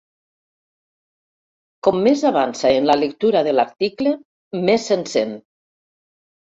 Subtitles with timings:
[1.89, 4.19] Com més avança en la lectura de l'article
[4.67, 5.41] més s'encén.